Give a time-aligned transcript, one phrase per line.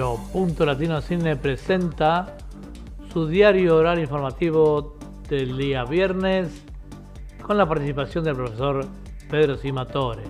[0.00, 2.38] Punto Latino Cine presenta
[3.12, 4.96] su diario oral informativo
[5.28, 6.64] del día viernes
[7.42, 8.86] con la participación del profesor
[9.30, 10.22] Pedro Simatore.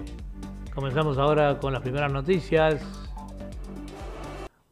[0.74, 2.84] Comenzamos ahora con las primeras noticias.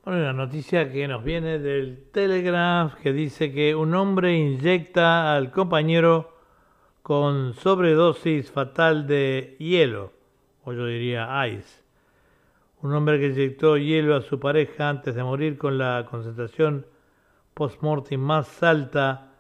[0.05, 5.53] Bueno, una noticia que nos viene del Telegraph que dice que un hombre inyecta al
[5.53, 6.37] compañero
[7.03, 10.13] con sobredosis fatal de hielo,
[10.65, 11.78] o yo diría ice.
[12.81, 16.87] Un hombre que inyectó hielo a su pareja antes de morir con la concentración
[17.55, 19.33] post-mortem más alta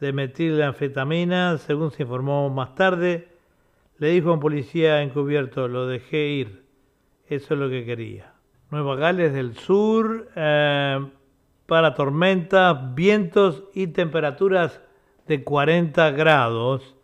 [0.00, 3.28] de metilanfetamina, según se informó más tarde,
[3.98, 6.64] le dijo a un policía encubierto, lo dejé ir,
[7.28, 8.32] eso es lo que quería.
[8.70, 11.06] Nueva Gales del Sur, eh,
[11.66, 14.80] para tormentas, vientos y temperaturas
[15.28, 16.94] de 40 grados.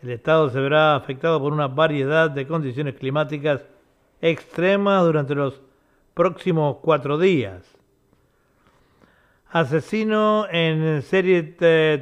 [0.00, 3.64] El estado se verá afectado por una variedad de condiciones climáticas
[4.30, 5.60] extremas durante los
[6.14, 7.64] próximos cuatro días.
[9.50, 11.42] Asesino en serie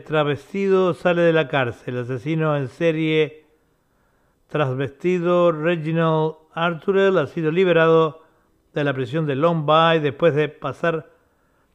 [0.07, 1.99] travestido sale de la cárcel.
[1.99, 3.45] Asesino en serie
[4.49, 8.23] travestido Reginald Arturel ha sido liberado
[8.73, 9.67] de la prisión de Long
[10.01, 11.11] después de pasar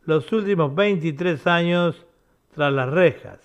[0.04, 2.06] los últimos 23 años
[2.54, 3.40] tras las rejas.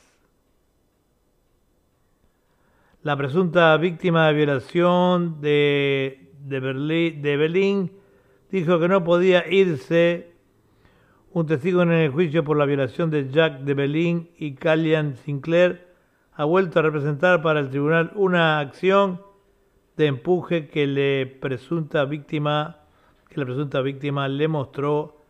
[3.03, 7.93] La presunta víctima de violación de, de, Berlín,
[8.51, 10.33] dijo que no podía irse.
[11.33, 15.89] Un testigo en el juicio por la violación de Jack de Berlín y Callian Sinclair
[16.35, 19.21] ha vuelto a representar para el tribunal una acción
[19.97, 22.85] de empuje que le presunta víctima
[23.29, 25.21] que la presunta víctima le mostró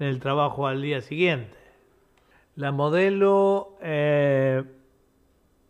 [0.00, 1.56] en el trabajo al día siguiente.
[2.56, 4.64] La modelo eh,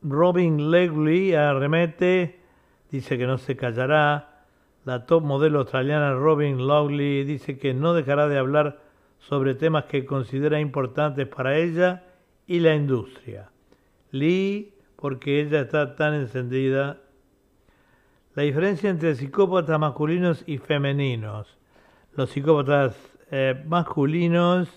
[0.02, 2.40] Robin Legley arremete,
[2.90, 4.31] dice que no se callará.
[4.84, 8.80] La top modelo australiana Robin Legley dice que no dejará de hablar
[9.20, 12.04] sobre temas que considera importantes para ella
[12.46, 13.50] y la industria.
[14.10, 16.98] Lee, porque ella está tan encendida.
[18.34, 21.58] La diferencia entre psicópatas masculinos y femeninos.
[22.16, 22.96] Los psicópatas
[23.30, 24.68] eh, masculinos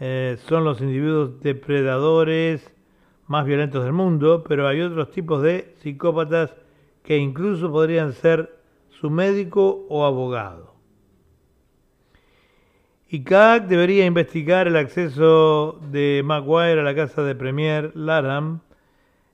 [0.00, 2.74] eh, son los individuos depredadores
[3.26, 6.54] más violentos del mundo, pero hay otros tipos de psicópatas
[7.02, 8.57] que incluso podrían ser
[9.00, 10.74] su médico o abogado.
[13.10, 18.60] ICAC debería investigar el acceso de Maguire a la casa de Premier Laram.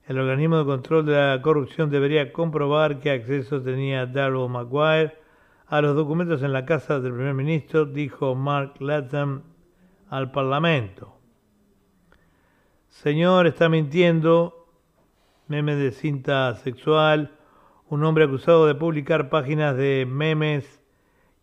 [0.07, 5.17] El organismo de control de la corrupción debería comprobar qué acceso tenía Darrell Maguire
[5.67, 9.43] a los documentos en la casa del primer ministro, dijo Mark Latham
[10.11, 11.17] al Parlamento.
[12.89, 14.69] Señor, está mintiendo.
[15.49, 17.33] Meme de cinta sexual.
[17.95, 20.83] Un hombre acusado de publicar páginas de memes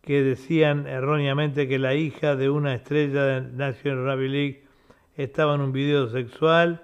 [0.02, 4.64] que decían erróneamente que la hija de una estrella de National Rugby League
[5.14, 6.82] estaba en un video sexual,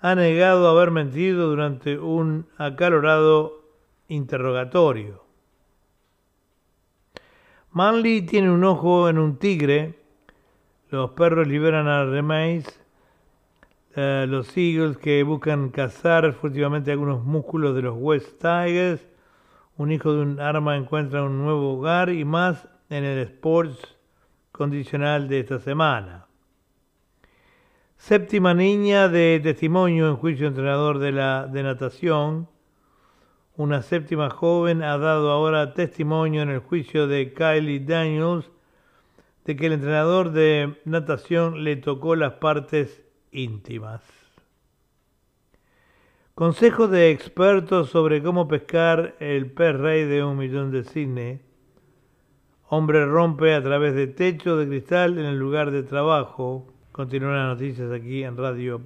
[0.00, 3.62] ha negado haber mentido durante un acalorado
[4.08, 5.22] interrogatorio.
[7.70, 9.94] Manly tiene un ojo en un tigre.
[10.90, 12.83] Los perros liberan a Remais.
[13.96, 19.06] Eh, los Eagles que buscan cazar furtivamente algunos músculos de los West Tigers.
[19.76, 23.96] Un hijo de un arma encuentra un nuevo hogar y más en el Sports
[24.50, 26.26] condicional de esta semana.
[27.96, 32.48] Séptima niña de testimonio en juicio entrenador de la de natación.
[33.56, 38.50] Una séptima joven ha dado ahora testimonio en el juicio de Kylie Daniels
[39.44, 43.03] de que el entrenador de natación le tocó las partes
[43.34, 44.02] íntimas.
[46.34, 51.42] Consejos de expertos sobre cómo pescar el pez rey de un millón de cine.
[52.68, 56.66] Hombre rompe a través de techo de cristal en el lugar de trabajo.
[56.90, 58.80] Continúan las noticias aquí en Radio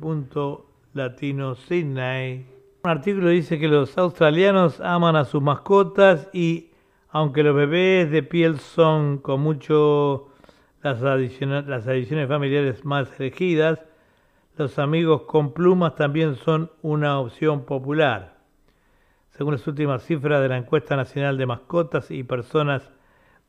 [0.93, 2.47] Latino Sydney.
[2.85, 6.71] Un artículo dice que los australianos aman a sus mascotas y
[7.11, 10.29] aunque los bebés de piel son con mucho
[10.83, 13.81] las, las adiciones familiares más elegidas,
[14.59, 18.39] los amigos con plumas también son una opción popular.
[19.31, 22.91] Según las últimas cifras de la encuesta nacional de mascotas y personas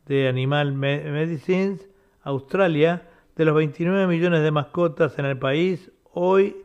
[0.06, 1.90] de Animal Medicines,
[2.22, 6.58] Australia, de los 29 millones de mascotas en el país, hoy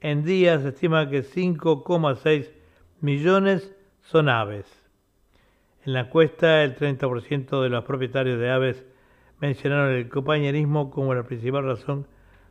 [0.00, 2.50] en día se estima que 5,6
[3.00, 4.66] millones son aves.
[5.86, 8.84] En la encuesta, el 30% de los propietarios de aves
[9.38, 12.08] mencionaron el compañerismo como la principal razón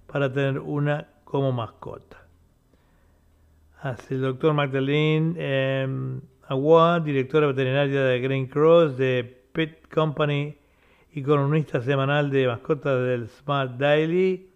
[0.08, 2.28] para tener una como mascota.
[4.10, 5.88] El doctor Magdalene eh,
[7.06, 10.58] directora veterinaria de Green Cross de Pet Company
[11.14, 14.50] y columnista semanal de mascotas del Smart Daily.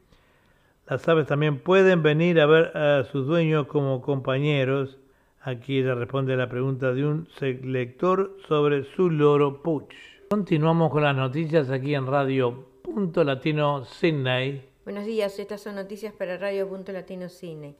[0.87, 4.97] Las aves también pueden venir a ver a sus dueños como compañeros.
[5.41, 7.29] Aquí ella responde la pregunta de un
[7.63, 9.93] lector sobre su loro Puch.
[10.29, 14.74] Continuamos con las noticias aquí en Radio Punto Latino Sydney.
[14.85, 17.75] Buenos días, estas son noticias para Radio Punto Latino Sydney.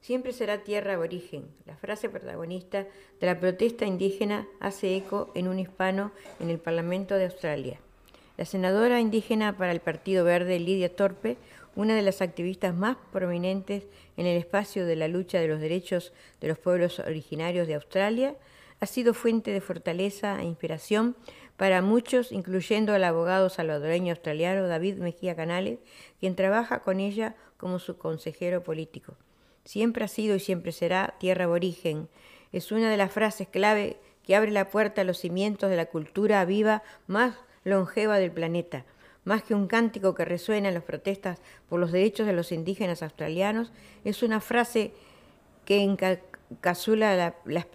[0.00, 1.44] Siempre será tierra aborigen.
[1.66, 2.86] La frase protagonista
[3.20, 7.78] de la protesta indígena hace eco en un hispano en el Parlamento de Australia.
[8.38, 11.36] La senadora indígena para el Partido Verde, Lidia Torpe,
[11.74, 13.84] una de las activistas más prominentes
[14.16, 18.34] en el espacio de la lucha de los derechos de los pueblos originarios de Australia,
[18.80, 21.16] ha sido fuente de fortaleza e inspiración
[21.56, 25.78] para muchos, incluyendo al abogado salvadoreño australiano David Mejía Canales,
[26.20, 29.14] quien trabaja con ella como su consejero político.
[29.64, 32.08] Siempre ha sido y siempre será tierra aborigen.
[32.52, 35.86] Es una de las frases clave que abre la puerta a los cimientos de la
[35.86, 38.84] cultura viva más longeva del planeta.
[39.24, 43.02] Más que un cántico que resuena en las protestas por los derechos de los indígenas
[43.02, 43.72] australianos,
[44.04, 44.92] es una frase
[45.64, 47.66] que encapsula la, la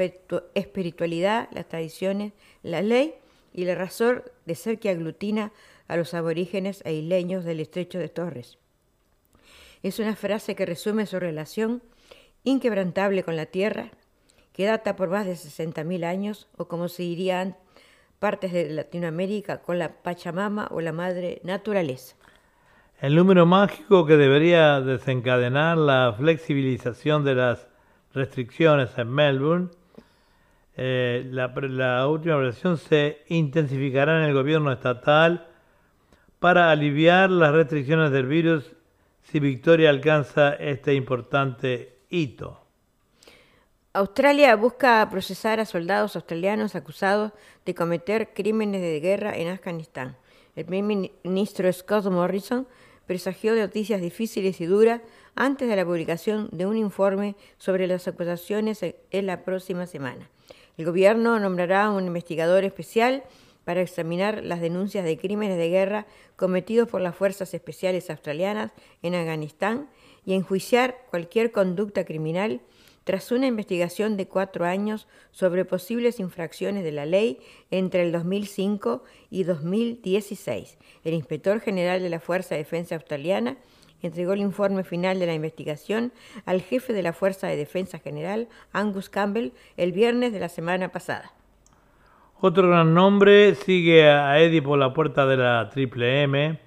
[0.53, 2.31] espiritualidad, las tradiciones,
[2.63, 3.15] la ley
[3.53, 5.51] y la razón de ser que aglutina
[5.88, 8.57] a los aborígenes e isleños del estrecho de Torres.
[9.83, 11.81] Es una frase que resume su relación
[12.44, 13.92] inquebrantable con la tierra,
[14.53, 17.57] que data por más de 60.000 años, o como se diría
[18.19, 22.15] partes de Latinoamérica, con la Pachamama o la Madre Naturaleza.
[23.00, 27.68] El número mágico que debería desencadenar la flexibilización de las
[28.13, 29.69] restricciones en Melbourne,
[30.77, 35.47] eh, la, última operación se intensificará en el gobierno estatal
[36.39, 38.71] para aliviar las restricciones del virus
[39.23, 42.62] si Victoria alcanza este importante hito.
[43.94, 47.33] Australia busca procesar a soldados australianos acusados
[47.65, 50.15] de cometer crímenes de guerra en Afganistán.
[50.56, 52.67] El primer ministro Scott Morrison
[53.06, 55.01] presagió noticias difíciles y duras
[55.35, 60.29] antes de la publicación de un informe sobre las acusaciones en la próxima semana.
[60.81, 63.23] El gobierno nombrará un investigador especial
[63.65, 68.71] para examinar las denuncias de crímenes de guerra cometidos por las fuerzas especiales australianas
[69.03, 69.91] en Afganistán
[70.25, 72.61] y enjuiciar cualquier conducta criminal
[73.03, 77.37] tras una investigación de cuatro años sobre posibles infracciones de la ley
[77.69, 80.79] entre el 2005 y 2016.
[81.03, 83.57] El inspector general de la Fuerza de Defensa Australiana
[84.07, 86.12] entregó el informe final de la investigación
[86.45, 90.89] al jefe de la Fuerza de Defensa General, Angus Campbell, el viernes de la semana
[90.89, 91.31] pasada.
[92.39, 96.59] Otro gran nombre sigue a Eddie por la puerta de la Triple M.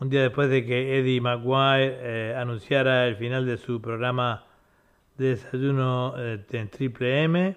[0.00, 4.46] Un día después de que Eddie Maguire eh, anunciara el final de su programa
[5.18, 7.56] de desayuno eh, en Triple M,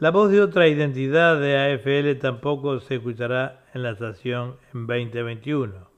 [0.00, 5.89] la voz de otra identidad de AFL tampoco se escuchará en la estación en 2021.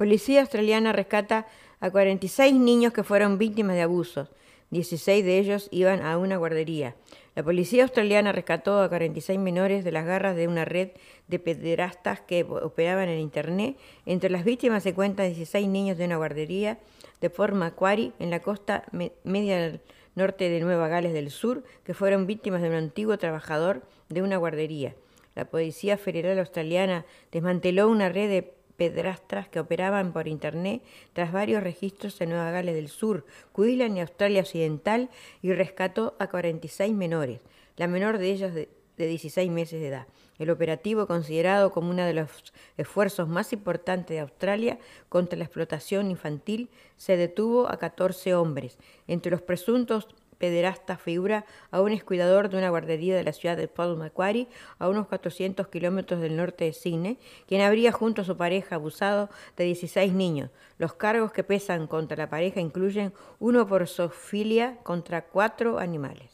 [0.00, 1.46] Policía australiana rescata
[1.78, 4.30] a 46 niños que fueron víctimas de abusos.
[4.70, 6.96] 16 de ellos iban a una guardería.
[7.34, 10.92] La policía australiana rescató a 46 menores de las garras de una red
[11.28, 13.76] de pederastas que operaban en Internet.
[14.06, 16.78] Entre las víctimas se cuentan 16 niños de una guardería
[17.20, 18.84] de Port Macquarie, en la costa
[19.24, 19.80] media
[20.14, 24.38] norte de Nueva Gales del Sur, que fueron víctimas de un antiguo trabajador de una
[24.38, 24.94] guardería.
[25.34, 30.80] La Policía Federal Australiana desmanteló una red de pedrastras que operaban por Internet
[31.12, 35.10] tras varios registros en Nueva Gales del Sur, Queensland y Australia Occidental
[35.42, 37.40] y rescató a 46 menores,
[37.76, 40.06] la menor de ellas de, de 16 meses de edad.
[40.38, 44.78] El operativo, considerado como uno de los esfuerzos más importantes de Australia
[45.10, 48.78] contra la explotación infantil, se detuvo a 14 hombres.
[49.06, 50.08] Entre los presuntos
[50.40, 54.88] pederasta figura a un escuidador de una guardería de la ciudad de Paul Macquarie, a
[54.88, 59.64] unos 400 kilómetros del norte de Sydney, quien habría junto a su pareja abusado de
[59.64, 60.50] 16 niños.
[60.78, 66.32] Los cargos que pesan contra la pareja incluyen uno por zoofilia contra cuatro animales.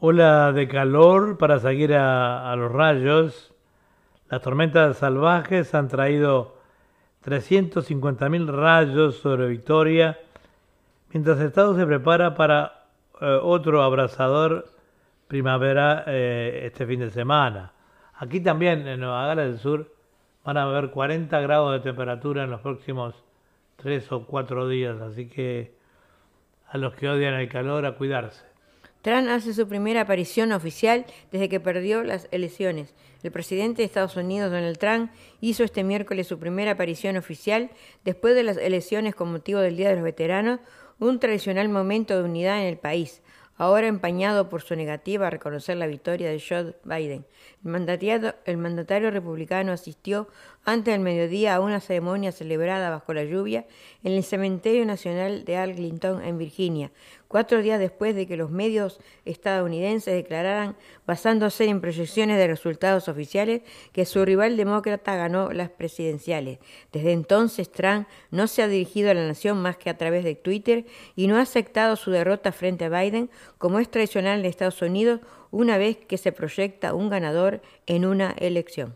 [0.00, 3.52] Ola de calor para seguir a, a los rayos.
[4.30, 6.56] Las tormentas salvajes han traído
[7.26, 10.18] 350.000 rayos sobre Victoria,
[11.12, 12.83] mientras el Estado se prepara para
[13.20, 14.68] eh, otro abrasador
[15.28, 17.72] primavera eh, este fin de semana.
[18.14, 19.94] Aquí también en Nueva Gales del Sur
[20.44, 23.14] van a haber 40 grados de temperatura en los próximos
[23.76, 25.74] 3 o 4 días, así que
[26.68, 28.44] a los que odian el calor a cuidarse.
[29.02, 32.94] Trump hace su primera aparición oficial desde que perdió las elecciones.
[33.22, 35.10] El presidente de Estados Unidos, Donald Trump,
[35.42, 37.70] hizo este miércoles su primera aparición oficial
[38.04, 40.60] después de las elecciones con motivo del Día de los Veteranos,
[40.98, 43.22] un tradicional momento de unidad en el país,
[43.56, 47.24] ahora empañado por su negativa a reconocer la victoria de Joe Biden.
[47.64, 50.28] El mandatario, el mandatario republicano asistió
[50.64, 53.66] antes del mediodía a una ceremonia celebrada bajo la lluvia
[54.02, 56.90] en el Cementerio Nacional de Arlington, en Virginia,
[57.34, 63.62] cuatro días después de que los medios estadounidenses declararan, basándose en proyecciones de resultados oficiales,
[63.92, 66.60] que su rival demócrata ganó las presidenciales.
[66.92, 70.36] Desde entonces, Trump no se ha dirigido a la nación más que a través de
[70.36, 70.86] Twitter
[71.16, 75.18] y no ha aceptado su derrota frente a Biden, como es tradicional en Estados Unidos
[75.50, 78.94] una vez que se proyecta un ganador en una elección.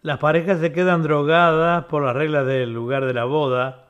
[0.00, 3.88] Las parejas se quedan drogadas por las reglas del lugar de la boda.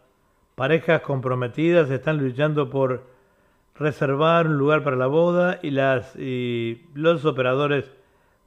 [0.57, 3.12] Parejas comprometidas están luchando por
[3.75, 7.91] reservar un lugar para la boda y, las, y los operadores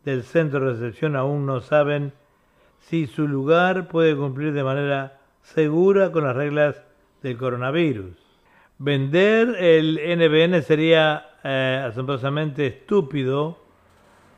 [0.03, 2.13] del centro de recepción aún no saben
[2.79, 6.81] si su lugar puede cumplir de manera segura con las reglas
[7.23, 8.15] del coronavirus.
[8.77, 13.65] Vender el NBN sería eh, asombrosamente estúpido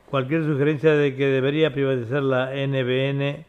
[0.10, 3.46] Cualquier sugerencia de que debería privatizar la NBN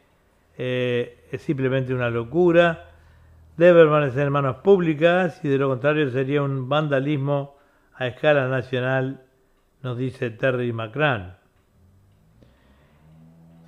[0.59, 2.88] eh, es simplemente una locura.
[3.59, 7.57] Debe permanecer en manos públicas y de lo contrario sería un vandalismo
[7.93, 9.25] a escala nacional,
[9.83, 11.37] nos dice Terry McCrann.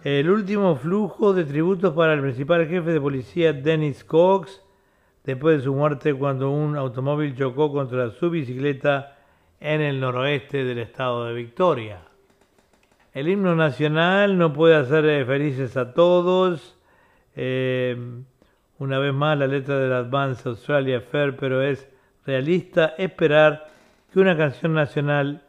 [0.05, 4.63] El último flujo de tributos para el principal jefe de policía Dennis Cox,
[5.25, 9.19] después de su muerte cuando un automóvil chocó contra su bicicleta
[9.59, 12.03] en el noroeste del estado de Victoria.
[13.13, 16.79] El himno nacional no puede hacer eh, felices a todos.
[17.35, 18.23] Eh,
[18.81, 21.87] una vez más la letra del Advance Australia Fair, pero es
[22.25, 23.69] realista esperar
[24.11, 25.43] que una canción nacional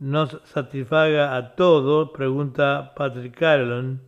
[0.00, 4.00] nos satisfaga a todos, pregunta Patrick Carolyn.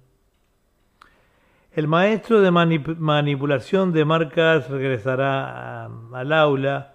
[1.73, 6.95] El maestro de manipulación de marcas regresará al aula,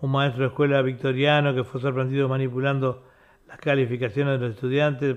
[0.00, 3.02] un maestro de escuela victoriano que fue sorprendido manipulando
[3.48, 5.16] las calificaciones de los estudiantes,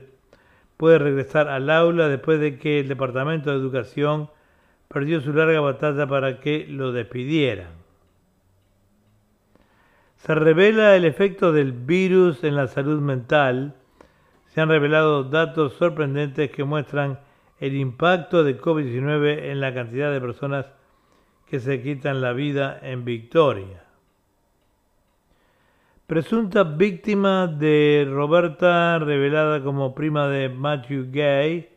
[0.77, 4.32] puede regresar al aula después de que el Departamento de Educación
[4.88, 7.70] perdió su larga batalla para que lo despidieran.
[10.18, 13.75] Se revela el efecto del virus en la salud mental.
[14.48, 17.20] Se han revelado datos sorprendentes que muestran
[17.60, 20.65] el impacto de COVID-19 en la cantidad de personas
[21.48, 23.84] que se quitan la vida en Victoria.
[26.08, 31.70] Presunta víctima de Roberta, revelada como prima de Matthew Gay,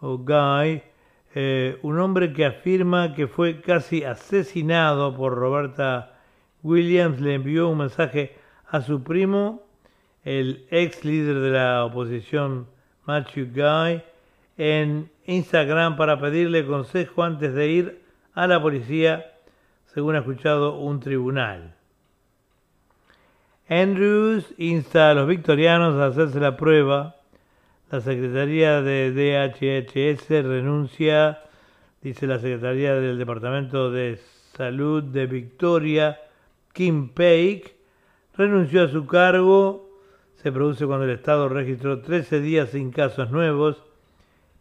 [0.00, 0.82] o Guy,
[1.34, 6.18] eh, un hombre que afirma que fue casi asesinado por Roberta
[6.62, 9.62] Williams, le envió un mensaje a su primo,
[10.24, 12.66] el ex líder de la oposición
[13.04, 14.02] Matthew Guy,
[14.56, 18.02] en Instagram para pedirle consejo antes de ir
[18.34, 19.32] a la policía,
[19.86, 21.74] según ha escuchado un tribunal.
[23.68, 27.16] Andrews insta a los victorianos a hacerse la prueba.
[27.90, 31.40] La Secretaría de DHHS renuncia,
[32.02, 34.20] dice la Secretaría del Departamento de
[34.54, 36.20] Salud de Victoria,
[36.74, 37.78] Kim Peake,
[38.36, 39.88] renunció a su cargo.
[40.34, 43.82] Se produce cuando el Estado registró 13 días sin casos nuevos,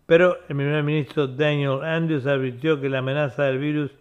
[0.05, 3.91] pero el primer ministro Daniel Andrews advirtió que la amenaza del virus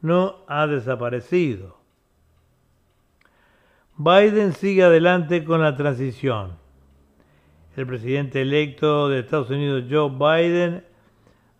[0.00, 1.78] no ha desaparecido.
[3.96, 6.63] Biden sigue adelante con la transición.
[7.76, 10.84] El presidente electo de Estados Unidos, Joe Biden,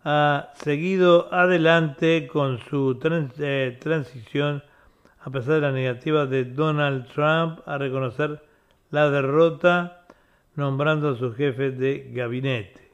[0.05, 2.99] ha seguido adelante con su
[3.39, 4.63] eh, transición
[5.19, 8.41] a pesar de la negativa de Donald Trump a reconocer
[8.91, 10.05] la derrota
[10.55, 12.91] nombrando a su jefe de gabinete.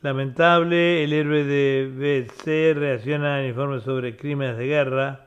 [0.00, 5.26] Lamentable, el héroe de BC reacciona al informe sobre crímenes de guerra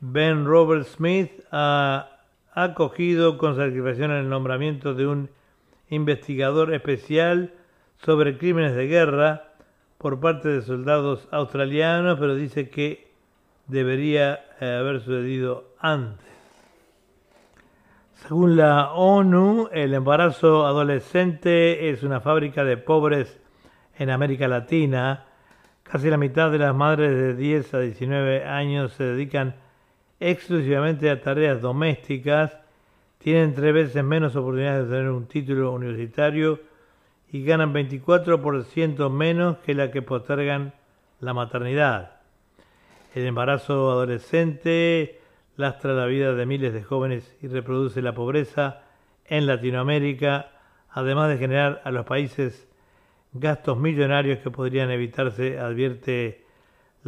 [0.00, 2.17] Ben Robert Smith ha
[2.62, 5.30] acogido con satisfacción el nombramiento de un
[5.90, 7.52] investigador especial
[7.98, 9.52] sobre crímenes de guerra
[9.98, 13.10] por parte de soldados australianos, pero dice que
[13.66, 16.26] debería eh, haber sucedido antes.
[18.14, 23.38] Según la ONU, el embarazo adolescente es una fábrica de pobres
[23.96, 25.26] en América Latina.
[25.84, 29.54] Casi la mitad de las madres de 10 a 19 años se dedican
[30.20, 32.56] exclusivamente a tareas domésticas,
[33.18, 36.60] tienen tres veces menos oportunidades de tener un título universitario
[37.30, 40.72] y ganan 24% menos que la que postergan
[41.20, 42.12] la maternidad.
[43.14, 45.20] El embarazo adolescente
[45.56, 48.82] lastra la vida de miles de jóvenes y reproduce la pobreza
[49.24, 50.52] en Latinoamérica,
[50.90, 52.68] además de generar a los países
[53.32, 56.46] gastos millonarios que podrían evitarse, advierte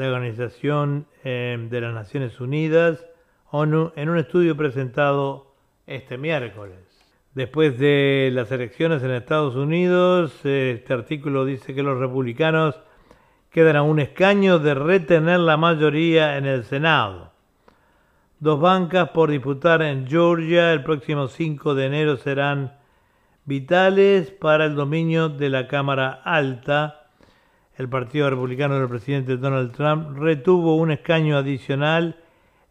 [0.08, 3.04] la Organización eh, de las Naciones Unidas,
[3.50, 5.54] ONU, en un estudio presentado
[5.86, 6.78] este miércoles.
[7.34, 12.80] Después de las elecciones en Estados Unidos, este artículo dice que los republicanos
[13.50, 17.32] quedan a un escaño de retener la mayoría en el Senado.
[18.38, 22.72] Dos bancas por disputar en Georgia el próximo 5 de enero serán
[23.44, 26.99] vitales para el dominio de la Cámara Alta.
[27.80, 32.18] El Partido Republicano del presidente Donald Trump retuvo un escaño adicional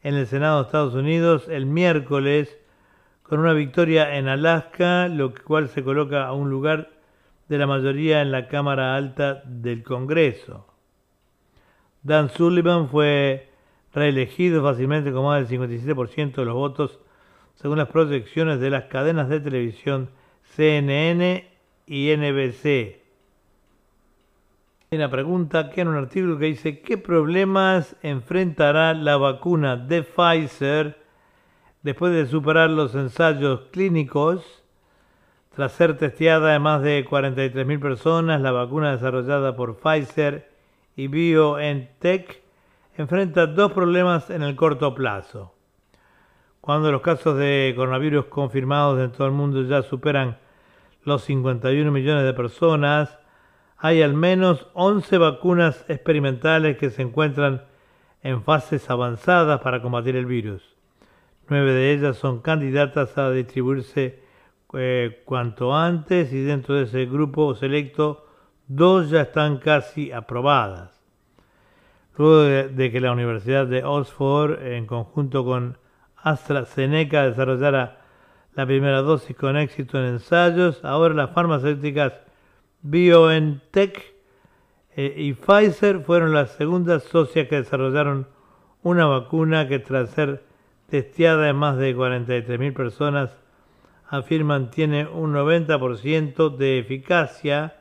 [0.03, 2.55] en el Senado de Estados Unidos el miércoles
[3.23, 6.91] con una victoria en Alaska, lo cual se coloca a un lugar
[7.47, 10.67] de la mayoría en la Cámara Alta del Congreso.
[12.03, 13.49] Dan Sullivan fue
[13.91, 16.99] reelegido fácilmente con más del 57% de los votos,
[17.55, 20.11] según las proyecciones de las cadenas de televisión
[20.43, 21.49] CNN
[21.87, 22.98] y NBC.
[24.91, 30.97] Una pregunta que en un artículo que dice ¿qué problemas enfrentará la vacuna de Pfizer
[31.83, 34.63] después de superar los ensayos clínicos,
[35.55, 40.49] tras ser testeada en más de 43.000 personas, la vacuna desarrollada por Pfizer
[40.95, 42.41] y BioNTech
[42.97, 45.53] enfrenta dos problemas en el corto plazo.
[46.61, 50.39] Cuando los casos de coronavirus confirmados en todo el mundo ya superan
[51.03, 53.18] los 51 millones de personas,
[53.79, 57.63] hay al menos 11 vacunas experimentales que se encuentran
[58.21, 60.75] en fases avanzadas para combatir el virus.
[61.47, 64.19] Nueve de ellas son candidatas a distribuirse
[64.73, 68.27] eh, cuanto antes y dentro de ese grupo selecto
[68.67, 71.01] dos ya están casi aprobadas.
[72.17, 75.77] Luego de, que la Universidad de Oxford, en conjunto con
[76.17, 78.01] AstraZeneca, desarrollara
[78.55, 82.13] la primera dosis con éxito en ensayos, ahora las farmacéuticas
[82.81, 84.13] BioNTech
[84.95, 88.27] eh, y Pfizer fueron las segundas socias que desarrollaron
[88.83, 90.43] una vacuna que tras ser
[90.89, 93.37] testeada en más de 43.000 personas,
[94.07, 97.75] afirman tiene un 90% de eficacia,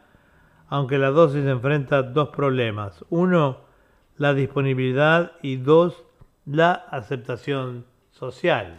[0.68, 3.04] aunque la dosis enfrenta dos problemas.
[3.08, 3.60] Uno,
[4.16, 6.04] la disponibilidad y dos,
[6.44, 8.76] la aceptación social.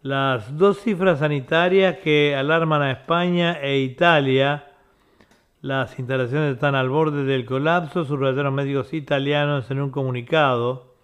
[0.00, 4.67] Las dos cifras sanitarias que alarman a España e Italia,
[5.60, 10.94] las instalaciones están al borde del colapso, subrayaron médicos italianos en un comunicado.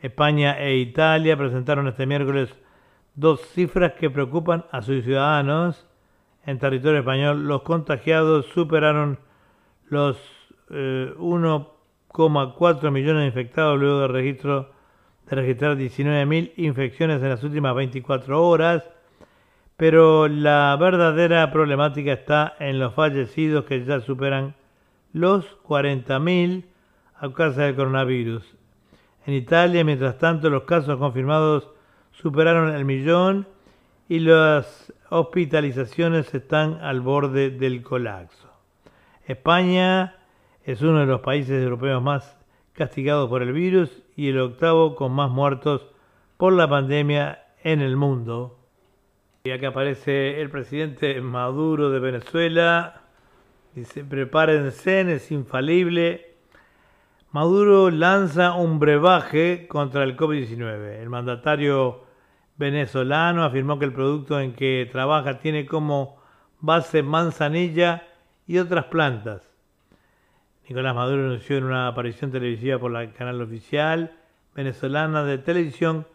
[0.00, 2.54] España e Italia presentaron este miércoles
[3.14, 5.86] dos cifras que preocupan a sus ciudadanos.
[6.44, 9.18] En territorio español los contagiados superaron
[9.88, 10.18] los
[10.68, 14.70] 1,4 eh, millones de infectados luego de, registro,
[15.28, 18.84] de registrar 19.000 infecciones en las últimas 24 horas.
[19.78, 24.56] Pero la verdadera problemática está en los fallecidos que ya superan
[25.12, 26.64] los 40.000
[27.14, 28.42] a causa del coronavirus.
[29.24, 31.70] En Italia, mientras tanto, los casos confirmados
[32.10, 33.46] superaron el millón
[34.08, 38.48] y las hospitalizaciones están al borde del colapso.
[39.28, 40.16] España
[40.64, 42.36] es uno de los países europeos más
[42.72, 45.86] castigados por el virus y el octavo con más muertos
[46.36, 48.57] por la pandemia en el mundo.
[49.48, 53.00] Y acá aparece el presidente Maduro de Venezuela.
[53.74, 56.34] Dice, prepárense, es infalible.
[57.32, 61.00] Maduro lanza un brebaje contra el COVID-19.
[61.00, 62.04] El mandatario
[62.58, 66.20] venezolano afirmó que el producto en que trabaja tiene como
[66.60, 68.06] base manzanilla
[68.46, 69.40] y otras plantas.
[70.68, 74.12] Nicolás Maduro anunció en una aparición televisiva por la canal oficial
[74.54, 76.06] venezolana de televisión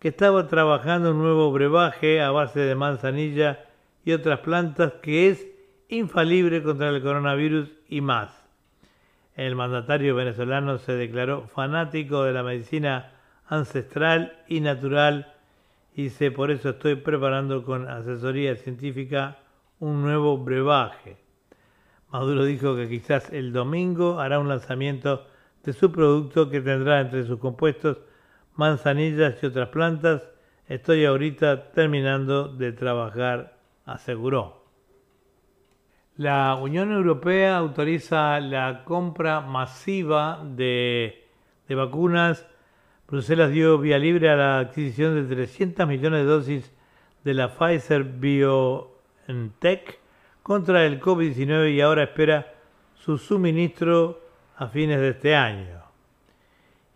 [0.00, 3.66] que estaba trabajando un nuevo brebaje a base de manzanilla
[4.02, 5.46] y otras plantas que es
[5.90, 8.30] infalible contra el coronavirus y más.
[9.36, 13.12] El mandatario venezolano se declaró fanático de la medicina
[13.46, 15.34] ancestral y natural
[15.94, 19.36] y dice, por eso estoy preparando con asesoría científica
[19.80, 21.18] un nuevo brebaje.
[22.10, 25.26] Maduro dijo que quizás el domingo hará un lanzamiento
[25.62, 27.98] de su producto que tendrá entre sus compuestos
[28.60, 30.28] manzanillas y otras plantas.
[30.68, 34.66] Estoy ahorita terminando de trabajar, aseguró.
[36.18, 41.26] La Unión Europea autoriza la compra masiva de,
[41.70, 42.46] vacunas.
[43.08, 46.72] Bruselas dio vía libre a la adquisición de 300 millones de dosis
[47.24, 49.98] de la Pfizer BioNTech
[50.42, 52.52] contra el COVID-19 y ahora espera
[52.94, 54.20] su suministro
[54.56, 55.79] a fines de este año.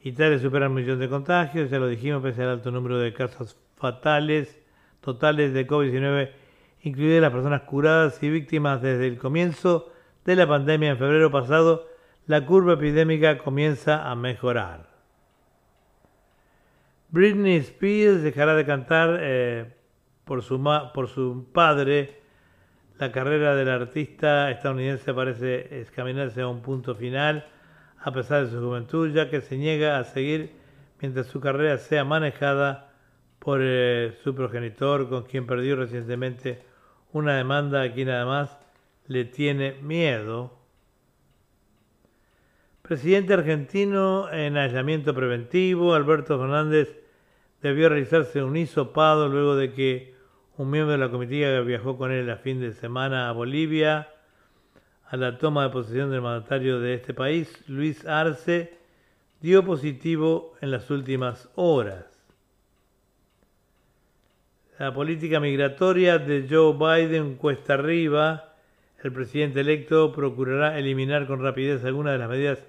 [0.04, 3.58] Italia supera un millón de contagios, ya lo dijimos, pese al alto número de casos
[3.76, 4.60] fatales
[5.00, 6.30] totales de COVID-19
[6.84, 9.90] incluidas las personas curadas y víctimas desde el comienzo
[10.26, 11.88] de la pandemia en febrero pasado,
[12.26, 14.88] la curva epidémica comienza a mejorar.
[17.08, 19.74] Britney Spears dejará de cantar eh,
[20.24, 20.62] por su,
[20.92, 22.20] por su padre,
[22.98, 27.46] la carrera del artista estadounidense parece escaminarse a un punto final,
[28.04, 30.52] a pesar de su juventud, ya que se niega a seguir
[31.00, 32.92] mientras su carrera sea manejada
[33.38, 36.62] por eh, su progenitor, con quien perdió recientemente
[37.12, 38.58] una demanda a quien además
[39.06, 40.52] le tiene miedo.
[42.82, 46.94] Presidente argentino en aislamiento preventivo, Alberto Fernández
[47.62, 50.14] debió realizarse un hisopado luego de que
[50.58, 54.13] un miembro de la comitiva viajó con él a fin de semana a Bolivia,
[55.08, 58.78] a la toma de posesión del mandatario de este país, Luis Arce,
[59.40, 62.06] dio positivo en las últimas horas.
[64.78, 68.54] La política migratoria de Joe Biden cuesta arriba.
[69.02, 72.66] El presidente electo procurará eliminar con rapidez algunas de las medidas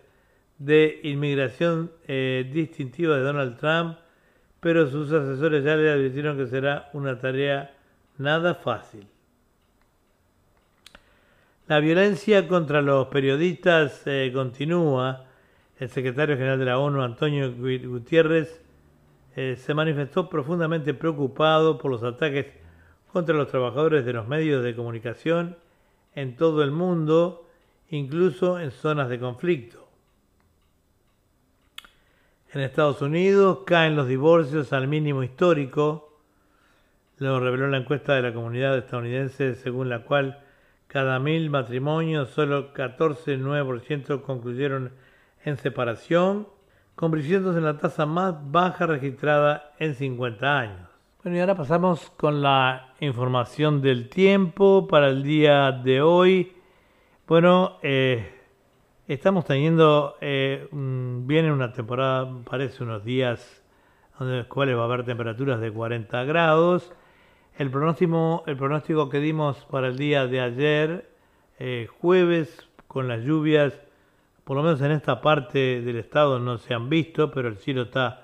[0.60, 3.98] de inmigración eh, distintivas de Donald Trump,
[4.60, 7.74] pero sus asesores ya le advirtieron que será una tarea
[8.18, 9.08] nada fácil.
[11.68, 15.26] La violencia contra los periodistas eh, continúa.
[15.80, 18.62] El secretario general de la ONU, Antonio Gutiérrez,
[19.36, 22.46] eh, se manifestó profundamente preocupado por los ataques
[23.12, 25.58] contra los trabajadores de los medios de comunicación
[26.14, 27.48] en todo el mundo,
[27.90, 29.90] incluso en zonas de conflicto.
[32.54, 36.22] En Estados Unidos caen los divorcios al mínimo histórico,
[37.18, 40.45] lo reveló la encuesta de la comunidad estadounidense según la cual
[40.96, 44.94] cada mil matrimonios solo 14,9% concluyeron
[45.44, 46.48] en separación
[46.96, 50.90] convirtiéndose en la tasa más baja registrada en 50 años.
[51.22, 56.56] Bueno, y ahora pasamos con la información del tiempo para el día de hoy.
[57.28, 58.34] Bueno, eh,
[59.06, 63.66] estamos teniendo, eh, viene una temporada, parece unos días,
[64.18, 66.94] donde los cuales va a haber temperaturas de 40 grados.
[67.58, 71.10] El pronóstico, el pronóstico que dimos para el día de ayer,
[71.60, 73.74] eh, jueves, con las lluvias
[74.46, 77.82] por lo menos en esta parte del estado no se han visto, pero el cielo
[77.82, 78.22] está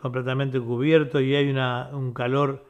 [0.00, 2.66] completamente cubierto y hay una, un calor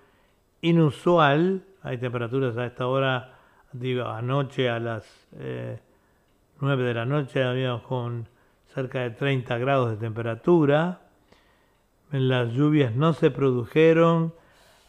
[0.61, 1.65] inusual.
[1.83, 3.39] Hay temperaturas a esta hora,
[3.73, 5.07] digo, anoche a las
[5.39, 5.81] eh,
[6.61, 8.29] 9 de la noche habíamos con
[8.75, 11.01] cerca de 30 grados de temperatura.
[12.11, 14.35] Las lluvias no se produjeron.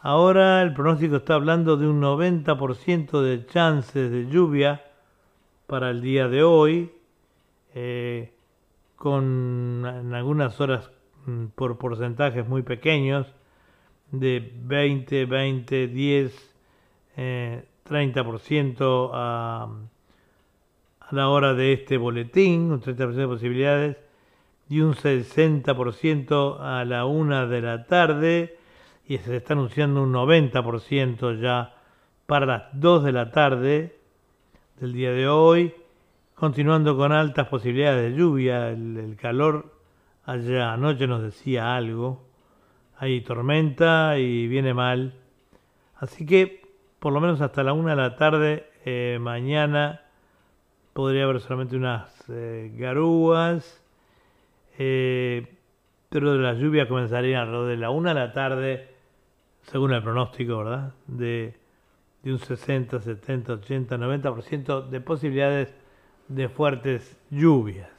[0.04, 4.84] Ahora el pronóstico está hablando de un 90% de chances de lluvia
[5.68, 6.92] para el día de hoy.
[7.76, 8.34] Eh,
[8.96, 10.92] con en algunas horas
[11.26, 13.26] mm, por porcentajes muy pequeños,
[14.12, 16.56] de 20, 20, 10,
[17.18, 19.70] 30% a,
[21.00, 23.98] a la hora de este boletín, un 30% de posibilidades,
[24.68, 28.58] y un 60% a la una de la tarde,
[29.14, 31.76] y se está anunciando un 90% ya
[32.26, 34.00] para las 2 de la tarde
[34.80, 35.74] del día de hoy
[36.42, 39.76] Continuando con altas posibilidades de lluvia, el, calor
[40.26, 42.24] allá anoche nos decía algo.
[42.98, 45.14] Hay tormenta y viene mal.
[45.98, 46.64] Así que
[46.98, 50.02] por lo menos hasta la una de la tarde eh, mañana
[50.94, 53.84] podría haber solamente unas eh, garúas.
[54.80, 55.58] Eh,
[56.10, 58.91] pero la lluvia comenzaría alrededor de la una de la tarde,
[59.64, 60.94] según el pronóstico, ¿verdad?
[61.08, 61.56] De,
[62.24, 65.74] de un 60, 70, 80, 90% de posibilidades
[66.28, 67.90] de fuertes lluvias.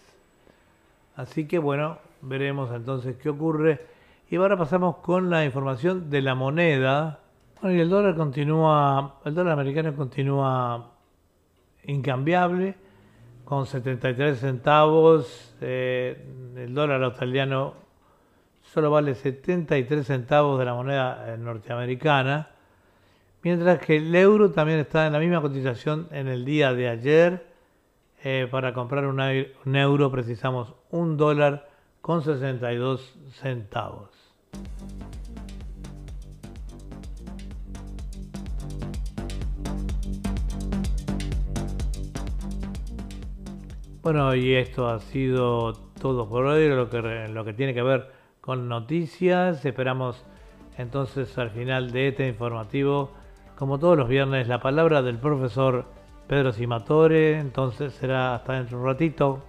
[1.17, 3.87] Así que bueno, veremos entonces qué ocurre.
[4.31, 7.21] Y ahora pasamos con la información de la moneda.
[7.61, 10.91] Bueno, y el dólar continúa, el dólar americano continúa
[11.85, 12.75] incambiable
[13.45, 15.55] con 73 centavos.
[15.61, 16.25] Eh,
[16.57, 17.75] el dólar australiano
[18.73, 22.49] solo vale 73 centavos de la moneda eh, norteamericana.
[23.43, 27.47] Mientras que el euro también está en la misma cotización en el día de ayer
[28.25, 31.69] eh, para comprar un, euro precisamos un dólar
[32.01, 34.09] con 62 centavos.
[44.03, 48.22] Bueno, y esto ha sido todo por hoy, lo que, lo que tiene que ver
[48.43, 49.65] con noticias.
[49.65, 50.27] Esperamos
[50.77, 53.13] entonces al final de este informativo,
[53.57, 55.87] como todos los viernes, la palabra del profesor
[56.27, 59.43] Pedro Simatore, entonces será hasta dentro de un ratito.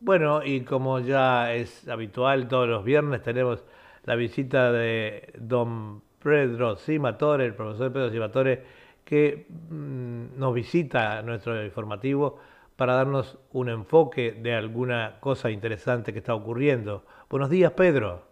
[0.00, 3.64] Bueno, y como ya es habitual, todos los viernes tenemos
[4.04, 8.77] la visita de don Pedro Simatore, el profesor Pedro Simatore,
[9.08, 12.38] que mm, nos visita nuestro informativo
[12.76, 17.06] para darnos un enfoque de alguna cosa interesante que está ocurriendo.
[17.30, 18.28] Buenos días, Pedro.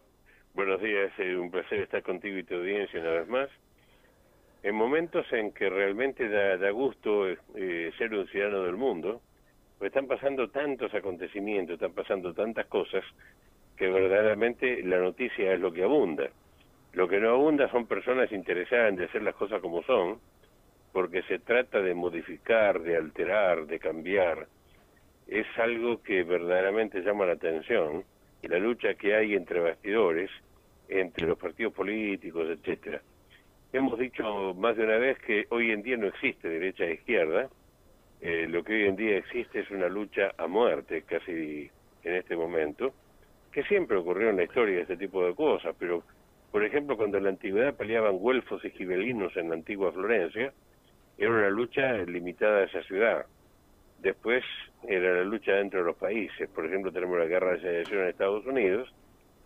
[0.53, 3.49] Buenos días, es un placer estar contigo y tu audiencia una vez más.
[4.63, 9.23] En momentos en que realmente da, gusto eh, ser un ciudadano del mundo,
[9.79, 13.03] pues están pasando tantos acontecimientos, están pasando tantas cosas,
[13.79, 16.29] que verdaderamente la noticia es lo que abunda.
[16.93, 20.19] Lo que no abunda son personas interesadas en hacer las cosas como son,
[20.97, 24.47] porque se trata de modificar, de alterar, de cambiar.
[25.27, 28.03] Es algo que verdaderamente llama la atención,
[28.41, 30.31] la lucha que hay entre bastidores,
[30.89, 33.03] entre los partidos políticos, etcétera.
[33.75, 37.51] Hemos dicho más de una vez que hoy en día no existe derecha e izquierda,
[38.23, 41.71] eh, lo que hoy en día existe es una lucha a muerte, casi
[42.05, 42.95] en este momento,
[43.53, 46.05] que siempre ocurrió en la historia este tipo de cosas, pero
[46.51, 50.55] por ejemplo cuando en la antigüedad peleaban güelfos y gibelinos en la antigua Florencia,
[51.19, 53.27] era una lucha limitada a esa ciudad.
[54.01, 54.45] Después
[54.87, 58.09] era la lucha dentro de los países, por ejemplo tenemos la guerra de secesión en
[58.09, 58.93] Estados Unidos,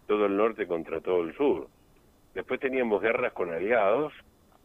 [0.06, 1.68] todo el norte contra todo el sur.
[2.34, 4.12] Después teníamos guerras con aliados,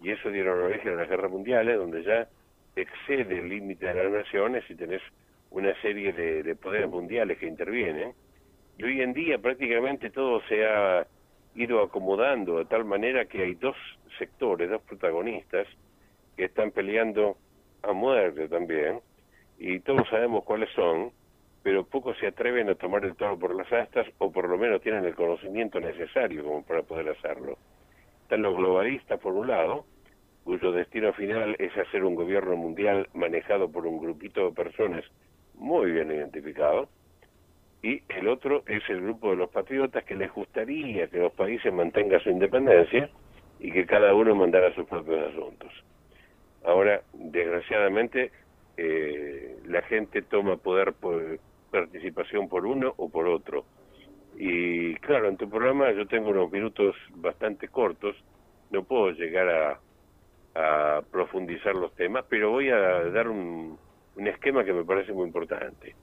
[0.02, 2.28] y eso dieron origen a las guerras mundiales, donde ya
[2.76, 5.02] excede el límite de las naciones y tenés
[5.52, 8.14] una serie de, poderes mundiales que intervienen.
[8.78, 11.08] Y hoy en día prácticamente todo se ha
[11.56, 13.76] ido acomodando de tal manera que hay dos
[14.20, 15.68] sectores, dos protagonistas,
[16.36, 17.38] que están peleando
[17.84, 19.00] a muerte también,
[19.58, 21.12] y todos sabemos cuáles son,
[21.64, 24.82] pero pocos se atreven a tomar el toro por las astas o por lo menos
[24.82, 27.58] tienen el conocimiento necesario como para poder hacerlo.
[28.24, 29.86] Están los globalistas por un lado,
[30.44, 35.04] cuyo destino final es hacer un gobierno mundial manejado por un grupito de personas
[35.56, 36.90] muy bien identificado,
[37.82, 41.72] y el otro es el grupo de los patriotas que les gustaría que los países
[41.72, 43.10] mantengan su independencia
[43.60, 45.72] y que cada uno mandara sus propios asuntos.
[46.66, 48.32] Ahora, desgraciadamente,
[48.78, 51.40] eh, la gente toma poder por
[51.72, 53.66] participación por uno o por otro.
[54.38, 58.16] Y claro, en tu programa yo tengo unos minutos bastante cortos,
[58.72, 59.80] no puedo llegar a,
[61.12, 63.78] profundizar los temas, pero voy a dar un,
[64.16, 65.94] un esquema que me parece muy importante.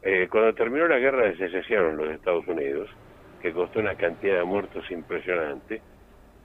[0.00, 2.88] Eh, cuando terminó la guerra de secesión en los Estados Unidos,
[3.42, 5.82] que costó una cantidad de muertos impresionante,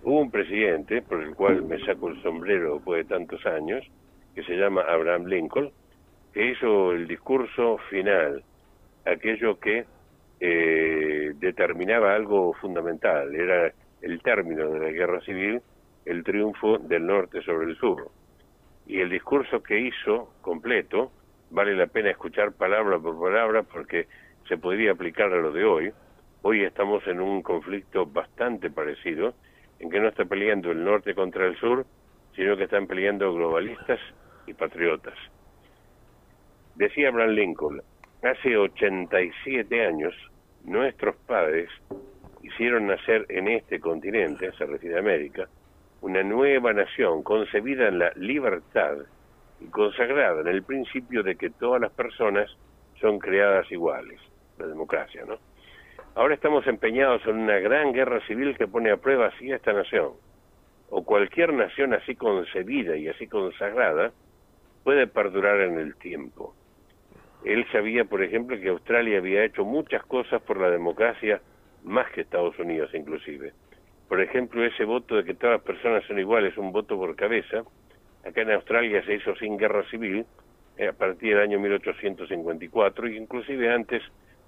[0.10, 3.86] hubo un presidente, por el cual me saco el sombrero después de tantos años,
[4.34, 5.72] que se llama Abraham Lincoln,
[6.34, 8.44] que hizo el discurso final,
[9.06, 9.86] aquello que
[10.40, 15.62] eh, determinaba algo fundamental, era el término de la guerra civil
[16.06, 18.10] el triunfo del norte sobre el sur.
[18.88, 21.12] Y el discurso que hizo completo,
[21.52, 24.08] vale la pena escuchar palabra por palabra porque
[24.48, 25.92] se podría aplicar a lo de hoy.
[26.42, 29.36] Hoy estamos en un conflicto bastante parecido,
[29.80, 31.86] en que no está peleando el norte contra el sur,
[32.36, 34.00] sino que están peleando globalistas
[34.46, 35.16] y patriotas.
[36.76, 37.82] Decía Abraham Lincoln,
[38.24, 40.14] hace 87 años
[40.64, 41.70] nuestros padres
[42.42, 45.48] hicieron nacer en este continente, se refiere a América,
[46.02, 48.98] una nueva nación concebida en la libertad
[49.60, 52.50] y consagrada en el principio de que todas las personas
[53.02, 54.20] son creadas iguales,
[54.58, 55.38] la democracia, ¿no?
[56.16, 60.12] Ahora estamos empeñados en una gran guerra civil que pone a prueba así esta nación,
[60.90, 64.12] o cualquier nación así concebida y así consagrada,
[64.84, 66.56] puede perdurar en el tiempo.
[67.46, 71.42] Él sabía, por ejemplo, que Australia había hecho muchas cosas por la democracia,
[71.84, 73.54] más que Estados Unidos inclusive
[74.10, 77.64] por ejemplo, ese voto de que todas las personas son iguales, un voto por cabeza,
[78.26, 80.26] acá en Australia se hizo sin guerra civil,
[80.78, 84.02] eh, a partir del año 1854, y inclusive antes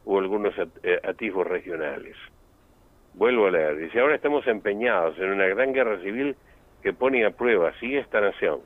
[0.05, 2.15] hubo algunos eh, atisbos regionales.
[3.13, 6.35] Vuelvo a leer, dice, ahora estamos empeñados en una gran guerra civil
[6.81, 8.61] que pone a prueba si esta nación,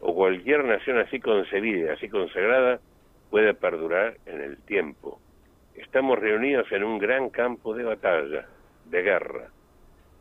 [0.00, 2.80] o cualquier nación así concebida así consagrada,
[3.30, 5.20] puede perdurar en el tiempo.
[5.76, 8.46] Estamos reunidos en un gran campo de batalla,
[8.86, 9.48] de guerra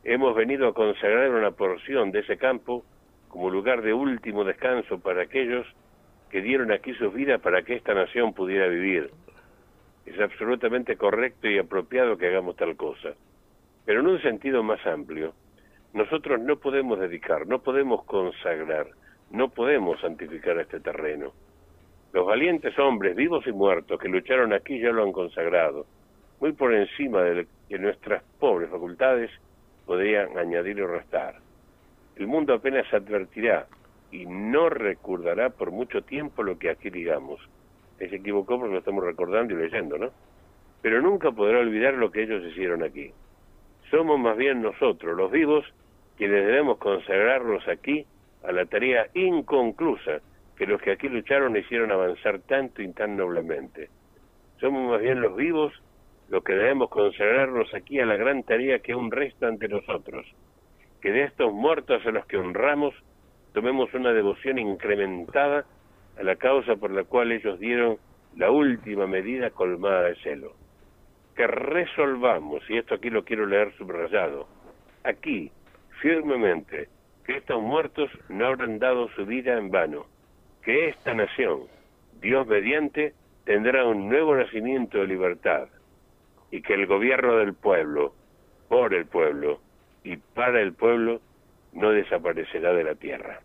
[0.03, 2.83] hemos venido a consagrar una porción de ese campo
[3.29, 5.65] como lugar de último descanso para aquellos
[6.29, 9.11] que dieron aquí sus vidas para que esta nación pudiera vivir.
[10.05, 13.13] Es absolutamente correcto y apropiado que hagamos tal cosa.
[13.85, 15.33] Pero en un sentido más amplio,
[15.93, 18.87] nosotros no podemos dedicar, no podemos consagrar,
[19.31, 21.31] no podemos santificar este terreno.
[22.11, 25.85] Los valientes hombres, vivos y muertos, que lucharon aquí ya lo han consagrado,
[26.39, 27.47] muy por encima de
[27.79, 29.31] nuestras pobres facultades
[29.85, 31.35] podrían añadir o restar.
[32.15, 33.67] El mundo apenas advertirá
[34.11, 37.39] y no recordará por mucho tiempo lo que aquí digamos.
[38.09, 40.11] Se equivocó porque lo estamos recordando y leyendo, ¿no?
[40.81, 43.11] Pero nunca podrá olvidar lo que ellos hicieron aquí.
[43.89, 45.65] Somos más bien nosotros, los vivos,
[46.17, 48.05] quienes debemos consagrarnos aquí
[48.43, 50.19] a la tarea inconclusa
[50.57, 53.89] que los que aquí lucharon hicieron avanzar tanto y tan noblemente.
[54.59, 55.73] Somos más bien los vivos
[56.29, 60.25] los que debemos consagrarnos aquí a la gran tarea que aún resta ante nosotros,
[61.01, 62.95] que de estos muertos a los que honramos
[63.53, 65.65] tomemos una devoción incrementada
[66.17, 67.97] a la causa por la cual ellos dieron
[68.35, 70.53] la última medida colmada de celo.
[71.35, 74.47] Que resolvamos, y esto aquí lo quiero leer subrayado,
[75.03, 75.51] aquí,
[76.01, 76.89] firmemente,
[77.25, 80.05] que estos muertos no habrán dado su vida en vano,
[80.63, 81.61] que esta nación,
[82.21, 83.13] Dios mediante,
[83.45, 85.67] tendrá un nuevo nacimiento de libertad,
[86.51, 88.13] y que el gobierno del pueblo,
[88.67, 89.59] por el pueblo
[90.03, 91.19] y para el pueblo,
[91.73, 93.39] no desaparecerá de la tierra.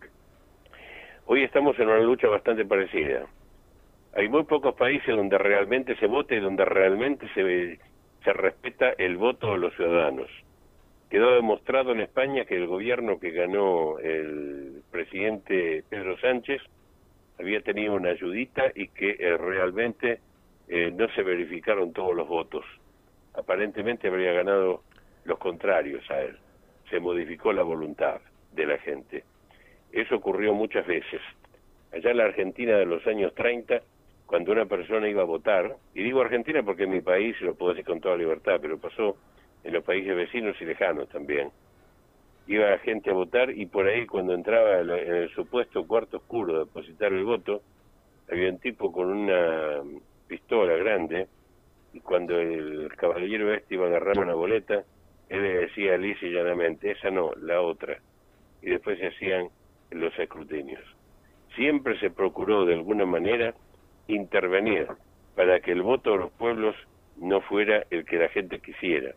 [1.31, 3.27] Hoy estamos en una lucha bastante parecida.
[4.15, 7.79] Hay muy pocos países donde realmente se vote y donde realmente se,
[8.25, 10.31] se respeta el voto de los ciudadanos.
[11.11, 16.63] Quedó demostrado en España que el gobierno que ganó el presidente Pedro Sánchez
[17.39, 20.21] había tenido una ayudita y que eh, realmente
[20.67, 22.65] eh, no se verificaron todos los votos.
[23.35, 24.83] Aparentemente habría ganado
[25.25, 26.39] los contrarios a él.
[26.89, 28.19] Se modificó la voluntad
[28.55, 29.25] de la gente.
[29.93, 31.21] Eso ocurrió muchas veces.
[31.93, 33.81] Allá en la Argentina de los años 30,
[34.27, 37.73] cuando una persona iba a votar, y digo Argentina porque en mi país lo puedo
[37.73, 39.17] decir con toda libertad, pero pasó
[39.65, 41.51] en los países vecinos y lejanos también.
[42.47, 46.53] Iba la gente a votar y por ahí cuando entraba en el supuesto cuarto oscuro
[46.55, 47.63] de depositar el voto,
[48.31, 49.83] había un tipo con una
[50.27, 51.27] pistola grande
[51.93, 54.83] y cuando el caballero este iba a agarrar una boleta,
[55.29, 57.99] él le decía lisa y llanamente, esa no, la otra.
[58.63, 59.49] Y después se hacían
[59.91, 60.83] los escrutinios.
[61.55, 63.55] Siempre se procuró de alguna manera
[64.07, 64.87] intervenir
[65.35, 66.75] para que el voto de los pueblos
[67.17, 69.15] no fuera el que la gente quisiera.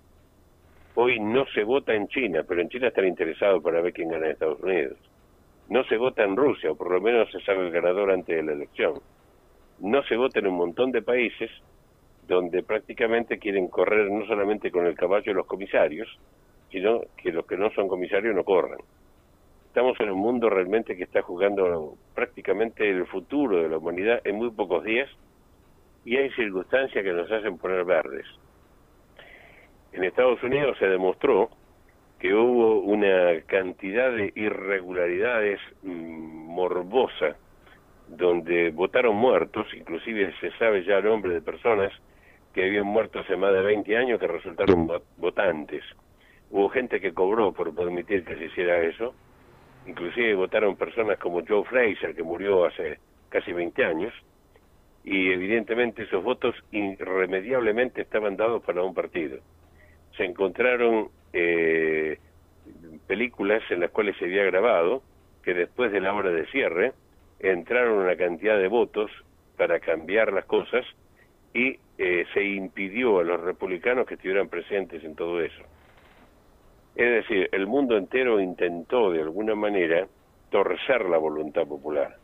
[0.95, 4.25] Hoy no se vota en China, pero en China están interesados para ver quién gana
[4.25, 4.97] en Estados Unidos.
[5.69, 8.43] No se vota en Rusia, o por lo menos se sabe el ganador antes de
[8.43, 8.95] la elección.
[9.79, 11.49] No se vota en un montón de países
[12.27, 16.07] donde prácticamente quieren correr no solamente con el caballo de los comisarios,
[16.71, 18.79] sino que los que no son comisarios no corran.
[19.71, 24.35] Estamos en un mundo realmente que está jugando prácticamente el futuro de la humanidad en
[24.35, 25.09] muy pocos días
[26.03, 28.25] y hay circunstancias que nos hacen poner verdes.
[29.93, 31.51] En Estados Unidos se demostró
[32.19, 37.37] que hubo una cantidad de irregularidades mm, morbosas
[38.09, 41.93] donde votaron muertos, inclusive se sabe ya el nombre de personas
[42.53, 45.85] que habían muerto hace más de 20 años que resultaron votantes.
[46.49, 49.15] Hubo gente que cobró por permitir que se hiciera eso,
[49.85, 54.13] inclusive votaron personas como Joe Fraser, que murió hace casi 20 años,
[55.03, 59.39] y evidentemente esos votos irremediablemente estaban dados para un partido.
[60.15, 62.19] Se encontraron eh,
[63.07, 65.01] películas en las cuales se había grabado
[65.43, 66.93] que después de la hora de cierre
[67.39, 69.09] entraron una cantidad de votos
[69.57, 70.85] para cambiar las cosas
[71.53, 75.63] y eh, se impidió a los republicanos que estuvieran presentes en todo eso.
[76.95, 80.07] Es decir, el mundo entero intentó de alguna manera
[80.49, 82.17] torcer la voluntad popular.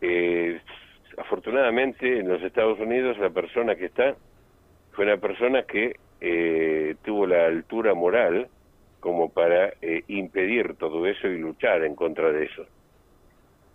[0.00, 0.60] Eh,
[1.16, 4.14] afortunadamente en los Estados Unidos la persona que está
[4.92, 8.48] fue una persona que eh, tuvo la altura moral
[9.00, 12.66] como para eh, impedir todo eso y luchar en contra de eso.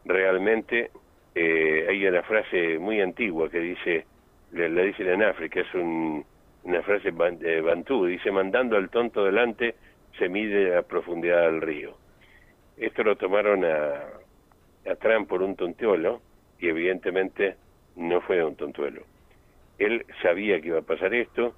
[0.06, 0.92] Realmente
[1.36, 4.06] hay una frase muy antigua que dice,
[4.52, 6.26] la dicen en África, es un,
[6.70, 9.76] una frase de Bantú, dice, mandando al tonto delante
[10.20, 11.98] se mide la profundidad del río.
[12.78, 14.04] Esto lo tomaron a,
[14.90, 16.22] a Trump por un tontuelo
[16.60, 17.56] y evidentemente
[17.96, 19.02] no fue un tontuelo.
[19.80, 21.56] Él sabía que iba a pasar esto,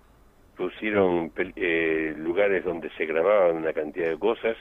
[0.55, 4.55] pusieron eh, lugares donde se grababan una cantidad de cosas,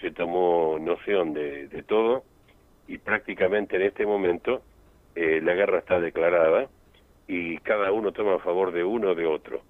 [0.00, 2.24] se tomó noción de, todo
[2.88, 4.62] y prácticamente en este momento
[5.14, 6.68] eh, la guerra está declarada
[7.28, 9.62] y cada uno toma a favor de uno o de otro.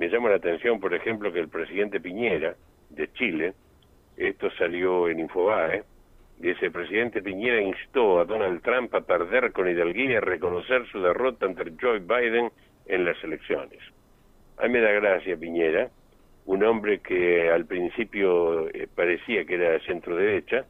[0.00, 2.56] Me llama la atención, por ejemplo, que el presidente Piñera
[2.88, 3.52] de Chile,
[4.16, 5.84] esto salió en Infobae,
[6.38, 10.86] dice, el presidente Piñera instó a Donald Trump a perder con hidalguía y a reconocer
[10.86, 12.50] su derrota ante Joe Biden
[12.86, 13.78] en las elecciones.
[14.56, 15.90] A mí me da gracia Piñera,
[16.46, 20.64] un hombre que al principio eh, parecía que era centro derecha,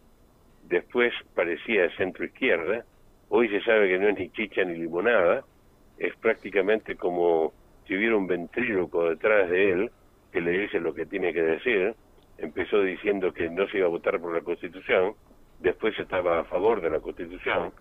[0.64, 2.85] después parecía centro izquierda,
[3.28, 5.45] hoy se sabe que no es ni chicha ni limonada,
[5.99, 7.53] es prácticamente como
[7.91, 9.91] si hubiera un ventríloco detrás de él
[10.30, 11.97] que le dice lo que tiene que decir,
[12.38, 15.14] empezó diciendo que no se iba a votar por la Constitución,
[15.59, 17.72] después estaba a favor de la Constitución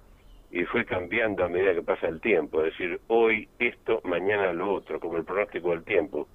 [0.50, 4.74] y fue cambiando a medida que pasa el tiempo, es decir, hoy esto, mañana lo
[4.74, 6.28] otro, como el pronóstico del tiempo.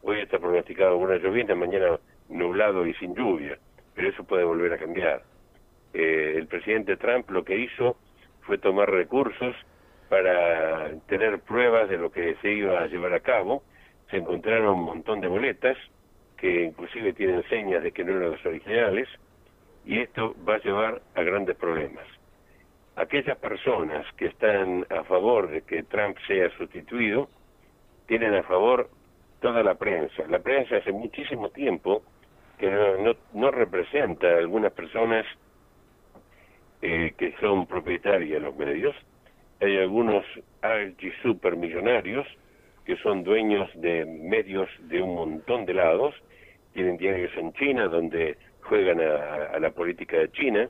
[0.00, 2.00] Hoy está pronosticado una lluvia, mañana
[2.30, 3.58] nublado y sin lluvia,
[3.94, 5.22] pero eso puede volver a cambiar.
[5.92, 7.98] Eh, el presidente Trump lo que hizo
[8.40, 9.54] fue tomar recursos
[10.08, 13.62] para tener pruebas de lo que se iba a llevar a cabo.
[14.10, 15.76] Se encontraron un montón de boletas
[16.36, 19.08] que inclusive tienen señas de que no eran las originales
[19.84, 22.06] y esto va a llevar a grandes problemas.
[22.96, 27.28] Aquellas personas que están a favor de que Trump sea sustituido
[28.06, 28.88] tienen a favor
[29.40, 30.24] toda la prensa.
[30.28, 32.02] La prensa hace muchísimo tiempo
[32.58, 35.24] que no, no, representa a algunas personas
[36.82, 38.96] eh, que son propietarias de los medios.
[39.60, 40.24] Hay algunos
[40.62, 42.26] archi supermillonarios
[42.84, 46.14] que son dueños de medios de un montón de lados,
[46.72, 50.68] tienen diarios en China donde juegan a, la política de China,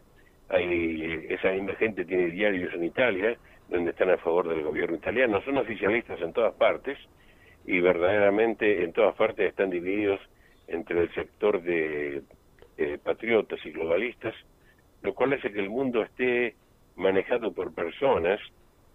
[0.48, 3.36] hay, esa misma gente tiene diarios en Italia
[3.68, 6.98] donde están a favor del gobierno italiano, son oficialistas en todas partes,
[7.66, 10.20] y verdaderamente en todas partes están divididos
[10.68, 12.22] entre el sector de
[12.78, 14.34] eh, patriotas y globalistas,
[15.02, 16.54] lo cual hace que el mundo esté
[16.96, 18.40] manejado por personas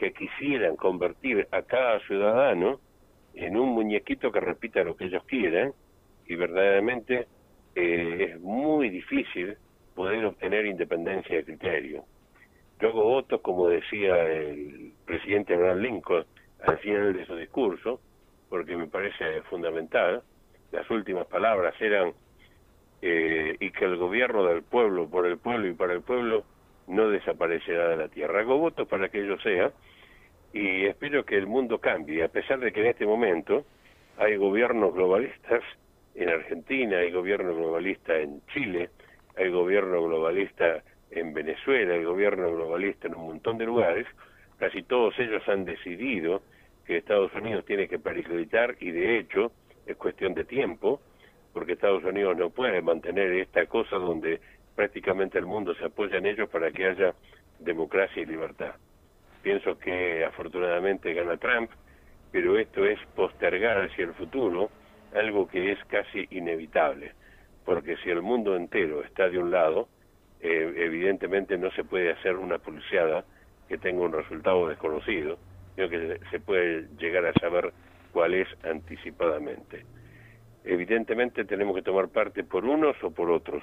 [0.03, 2.81] que quisieran convertir a cada ciudadano
[3.35, 5.71] en un muñequito que repita lo que ellos quieran
[6.27, 7.27] y verdaderamente
[7.73, 9.55] eh, es muy difícil
[9.95, 12.03] poder obtener independencia de criterio.
[12.81, 16.25] Luego votos, como decía el presidente Abraham Lincoln
[16.67, 18.01] al final de su discurso,
[18.49, 20.21] porque me parece fundamental.
[20.73, 22.11] Las últimas palabras eran
[23.01, 26.43] eh, y que el gobierno del pueblo, por el pueblo y para el pueblo,
[26.87, 28.41] no desaparecerá de la tierra.
[28.41, 29.71] Hago votos para que ello sea
[30.53, 33.65] y espero que el mundo cambie, a pesar de que en este momento
[34.17, 35.63] hay gobiernos globalistas
[36.13, 38.91] en Argentina, hay gobierno globalista en Chile,
[39.35, 44.05] hay gobierno globalista en Venezuela, hay gobierno globalista en un montón de lugares,
[44.59, 46.43] casi todos ellos han decidido
[46.85, 49.51] que Estados Unidos tiene que periclitar y de hecho
[49.87, 51.01] es cuestión de tiempo,
[51.51, 54.39] porque Estados Unidos no puede mantener esta cosa donde
[54.75, 57.15] prácticamente el mundo se apoya en ellos para que haya
[57.59, 58.75] democracia y libertad.
[59.43, 61.69] Pienso que afortunadamente gana Trump,
[62.31, 64.71] pero esto es postergar hacia el futuro
[65.13, 67.11] algo que es casi inevitable,
[67.65, 69.87] porque si el mundo entero está de un lado,
[70.41, 73.23] eh, evidentemente no se puede hacer una pulseada
[73.67, 75.37] que tenga un resultado desconocido,
[75.75, 77.71] sino que se puede llegar a saber
[78.11, 79.85] cuál es anticipadamente.
[80.63, 83.61] Evidentemente tenemos que tomar parte por unos o por otros.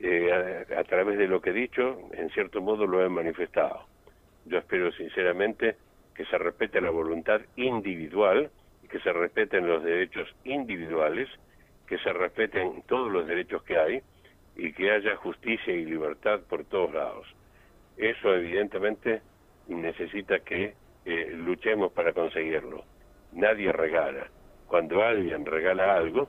[0.00, 3.86] Eh, a, través de lo que he dicho, en cierto modo lo he manifestado.
[4.46, 5.76] Yo espero sinceramente
[6.14, 8.50] que se respete la voluntad individual,
[8.88, 11.28] que se respeten los derechos individuales,
[11.86, 14.02] que se respeten todos los derechos que hay
[14.56, 17.26] y que haya justicia y libertad por todos lados.
[17.96, 19.22] Eso evidentemente
[19.68, 20.74] necesita que
[21.04, 22.84] eh, luchemos para conseguirlo.
[23.32, 24.28] Nadie regala.
[24.66, 26.28] Cuando alguien regala algo,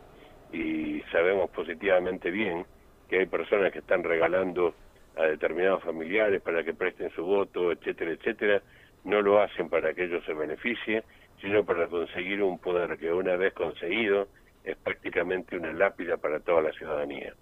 [0.51, 2.65] y sabemos positivamente bien
[3.09, 4.73] que hay personas que están regalando
[5.17, 8.61] a determinados familiares para que presten su voto, etcétera, etcétera,
[9.03, 11.03] no lo hacen para que ellos se beneficien,
[11.41, 14.27] sino para conseguir un poder que una vez conseguido
[14.63, 17.33] es prácticamente una lápida para toda la ciudadanía.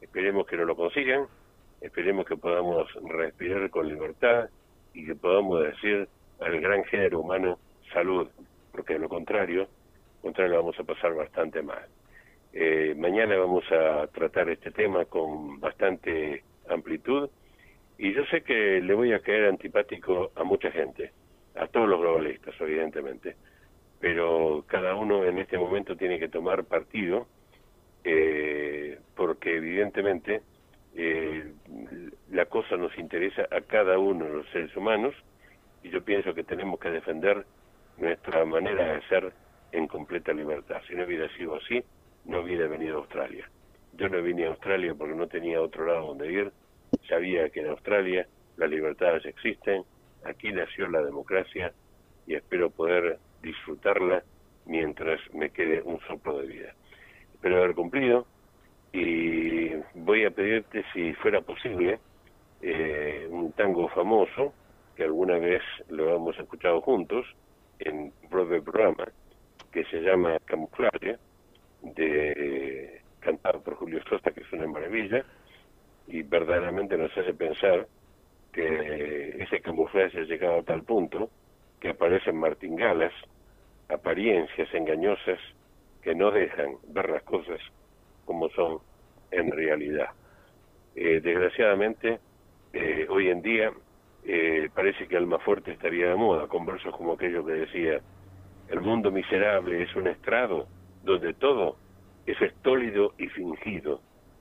[0.00, 1.26] Esperemos que no lo consigan,
[1.80, 4.48] esperemos que podamos respirar con libertad
[4.94, 6.08] y que podamos decir
[6.40, 7.58] al gran género humano
[7.92, 8.28] salud,
[8.72, 9.68] porque de lo contrario,
[10.22, 11.86] contrario vamos a pasar bastante mal.
[12.52, 16.42] Eh, mañana vamos a tratar este tema con bastante
[16.74, 17.30] amplitud
[17.98, 21.12] y yo sé que le voy a caer antipático a mucha gente,
[21.54, 23.36] a todos los globalistas, evidentemente,
[23.98, 27.26] pero cada uno en este momento tiene que tomar partido
[28.04, 30.42] eh, porque evidentemente
[30.94, 31.52] eh,
[32.30, 35.14] la cosa nos interesa a cada uno de los seres humanos
[35.82, 37.44] y yo pienso que tenemos que defender
[37.98, 39.32] nuestra manera de ser
[39.72, 40.80] en completa libertad.
[40.88, 41.82] Si no hubiera sido así,
[42.24, 43.48] no hubiera venido a Australia.
[43.94, 46.52] Yo no vine a Australia porque no tenía otro lado donde ir.
[47.08, 48.26] Sabía que en Australia
[48.56, 49.82] las libertades existen,
[50.24, 51.72] aquí nació la democracia
[52.26, 54.22] y espero poder disfrutarla
[54.66, 56.74] mientras me quede un soplo de vida.
[57.34, 58.26] Espero haber cumplido
[58.92, 61.98] y voy a pedirte si fuera posible
[62.60, 64.52] eh, un tango famoso
[64.94, 67.24] que alguna vez lo hemos escuchado juntos
[67.78, 69.08] en propio programa,
[69.72, 71.16] que se llama Camuflaje,
[71.82, 75.24] de, cantado por Julio Sosta, que es una maravilla,
[76.10, 77.86] y verdaderamente nos hace pensar
[78.52, 81.30] que ese camuflaje ha llegado a tal punto
[81.78, 83.12] que aparecen martingalas,
[83.88, 85.38] apariencias engañosas
[86.02, 87.60] que no dejan ver las cosas
[88.24, 88.78] como son
[89.30, 90.08] en realidad.
[90.94, 92.18] Eh, desgraciadamente,
[92.72, 93.72] eh, hoy en día
[94.24, 98.00] eh, parece que Alma Fuerte estaría de moda, con versos como aquello que decía,
[98.68, 100.68] el mundo miserable es un estrado
[101.02, 101.76] donde todo
[102.26, 104.00] es estólido y fingido,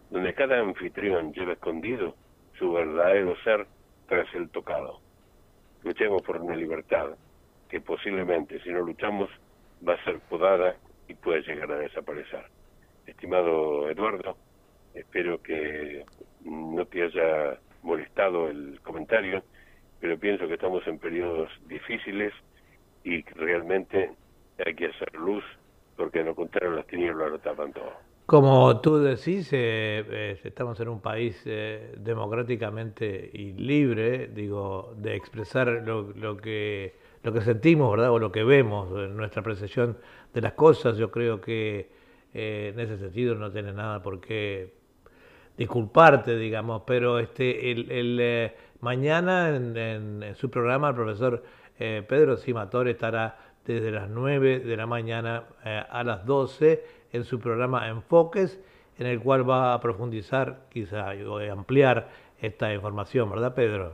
[0.09, 2.15] donde cada anfitrión lleva escondido
[2.57, 3.67] su verdadero ser
[4.07, 4.99] tras el tocado.
[5.83, 7.11] luchemos por una libertad
[7.69, 9.29] que posiblemente, si no luchamos,
[9.87, 10.75] va a ser podada
[11.07, 12.45] y puede llegar a desaparecer.
[13.05, 14.35] Estimado Eduardo,
[14.93, 16.03] espero que
[16.43, 19.43] no te haya molestado el comentario,
[19.99, 22.33] pero pienso que estamos en periodos difíciles
[23.03, 24.11] y realmente
[24.65, 25.43] hay que hacer luz,
[25.95, 28.08] porque lo contrario las tinieblas lo tapan todo.
[28.29, 35.15] Como tú decís, eh, eh, estamos en un país eh, democráticamente y libre, digo, de
[35.15, 38.11] expresar lo, lo, que lo que sentimos, ¿verdad?
[38.11, 39.97] O lo que vemos, nuestra apreciación
[40.31, 40.95] de las cosas.
[40.97, 41.89] Yo creo que
[42.31, 44.75] en ese sentido no tiene nada por qué
[45.57, 48.51] disculparte, digamos, pero este el,
[48.81, 51.43] mañana en, en, su programa el profesor
[51.79, 57.87] Pedro Simatore estará desde las 9 de la mañana a las 12 en su programa
[57.87, 58.59] Enfoques,
[58.97, 62.09] en el cual va a profundizar, quizá, o ampliar
[62.41, 63.93] esta información, ¿verdad, Pedro?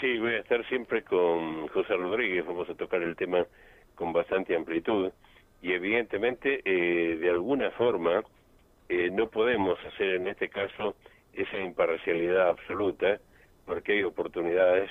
[0.00, 3.46] Sí, voy a estar siempre con José Rodríguez, vamos a tocar el tema
[3.94, 5.10] con bastante amplitud.
[5.62, 8.22] Y evidentemente eh, de alguna forma
[8.88, 10.94] eh, no podemos hacer en este caso
[11.32, 13.18] esa imparcialidad absoluta
[13.64, 14.90] porque hay oportunidades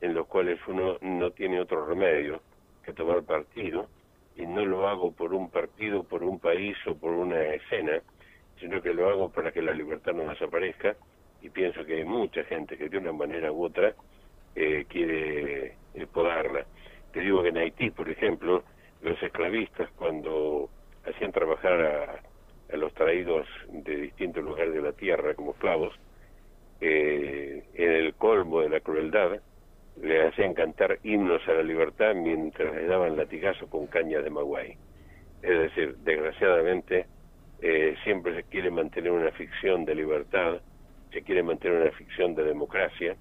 [0.00, 2.40] en las cuales uno no tiene otro remedio
[2.84, 3.88] que tomar partido
[4.36, 8.00] y no lo hago por un partido, por un país o por una escena,
[8.58, 10.96] sino que lo hago para que la libertad no desaparezca
[11.42, 13.94] y pienso que hay mucha gente que de una manera u otra
[14.54, 16.64] eh, quiere eh, podarla.
[17.12, 18.64] Te digo que en Haití, por ejemplo,
[19.02, 20.68] los esclavistas cuando
[21.06, 22.22] hacían trabajar a,
[22.72, 25.94] a los traídos de distintos lugares de la tierra como esclavos,
[26.80, 29.40] eh, en el colmo de la crueldad,
[30.02, 34.76] le hacían cantar himnos a la libertad mientras le daban latigazo con caña de maguay.
[35.42, 37.06] Es decir, desgraciadamente
[37.62, 40.60] eh, siempre se quiere mantener una ficción de libertad,
[41.12, 43.16] se quiere mantener una ficción de democracia,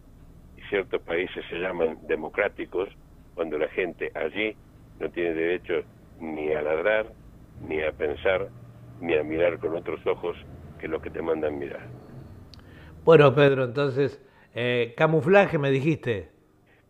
[0.58, 2.90] y ciertos países se llaman democráticos
[3.36, 4.56] cuando la gente allí
[5.00, 5.84] no tiene derecho
[6.20, 7.08] ni a ladrar,
[7.68, 8.50] ni a pensar,
[9.02, 10.38] ni a mirar con otros ojos
[10.80, 11.88] que lo que te mandan mirar.
[13.04, 14.22] Bueno, Pedro, entonces,
[14.56, 16.33] eh, camuflaje me dijiste.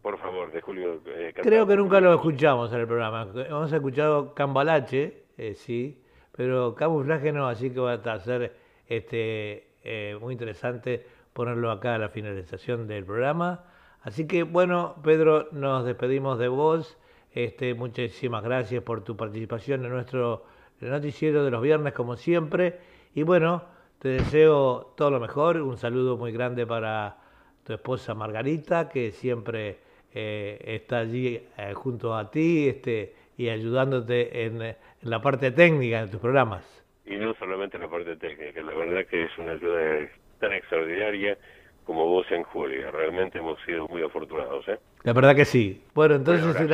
[0.03, 1.01] Por favor, de Julio.
[1.05, 3.25] Eh, Creo que nunca lo escuchamos en el programa.
[3.47, 8.53] Hemos escuchado Cambalache, eh, sí, pero camuflaje no, así que va a ser
[8.85, 13.63] este, eh, muy interesante ponerlo acá a la finalización del programa.
[14.01, 16.97] Así que bueno, Pedro, nos despedimos de vos.
[17.31, 20.43] Este, muchísimas gracias por tu participación en nuestro
[20.81, 22.77] noticiero de los viernes, como siempre.
[23.15, 23.63] Y bueno,
[23.99, 25.61] te deseo todo lo mejor.
[25.61, 27.19] Un saludo muy grande para
[27.63, 34.45] tu esposa Margarita, que siempre eh, está allí eh, junto a ti este, y ayudándote
[34.45, 36.63] en, en, la parte técnica de tus programas.
[37.05, 40.07] Y no solamente en la parte técnica, la verdad que es una ayuda
[40.39, 41.37] tan extraordinaria
[41.85, 42.91] como vos en Julia.
[42.91, 44.67] Realmente hemos sido muy afortunados.
[44.67, 44.79] ¿eh?
[45.03, 45.83] La verdad que sí.
[45.93, 46.45] Bueno, entonces...
[46.45, 46.67] Bueno,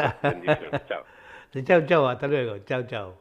[0.88, 1.04] chao.
[1.64, 2.58] chao, chao, hasta luego.
[2.66, 3.18] Chao, chao.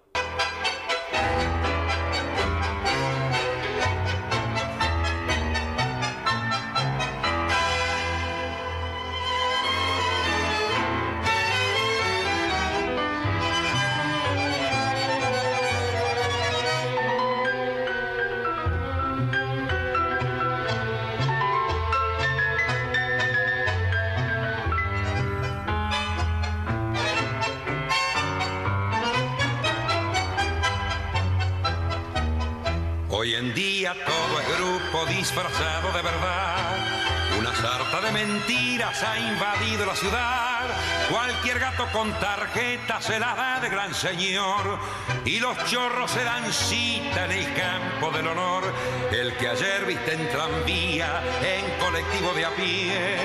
[35.07, 37.39] Disfrazado de verdad.
[37.39, 40.67] Una sarta de mentiras ha invadido la ciudad.
[41.09, 44.79] Cualquier gato con tarjeta se la da de gran señor.
[45.25, 48.65] Y los chorros se dan cita en el campo del honor.
[49.13, 53.19] El que ayer viste en tranvía, en colectivo de a pie,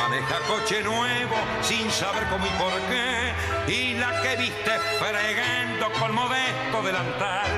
[0.00, 3.32] maneja coche nuevo sin saber cómo y por qué.
[3.72, 7.50] Y la que viste fregando con modesto delantal,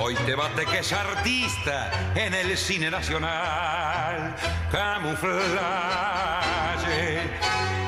[0.00, 4.36] hoy te bate que es artista en el cine nacional.
[4.70, 6.18] Camuflaje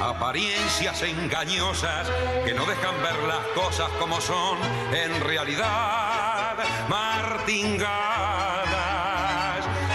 [0.03, 2.09] apariencias engañosas
[2.45, 4.59] que no dejan ver las cosas como son
[4.93, 6.57] en realidad,
[6.89, 7.91] martingadas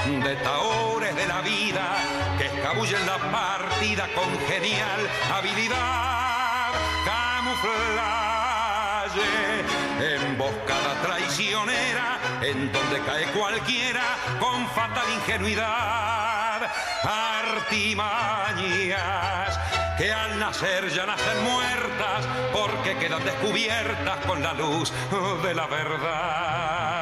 [0.06, 1.98] de taores de la vida
[2.38, 3.18] que escabullen la
[3.96, 6.74] con genial habilidad,
[7.06, 7.64] camuflaje,
[10.16, 14.04] emboscada traicionera en donde cae cualquiera
[14.38, 16.70] con fatal ingenuidad,
[17.04, 18.36] artimañas
[19.98, 24.92] que al nacer ya nacen muertas porque quedan descubiertas con la luz
[25.42, 26.95] de la verdad.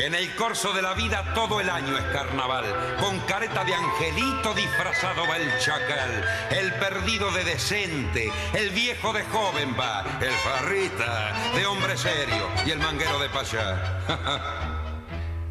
[0.00, 2.64] En el corso de la vida todo el año es carnaval.
[2.98, 6.24] Con careta de angelito disfrazado va el chacal.
[6.50, 10.02] El perdido de decente, el viejo de joven va.
[10.22, 14.00] El farrita de hombre serio y el manguero de payá.